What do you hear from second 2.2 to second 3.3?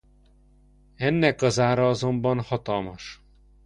hatalmas.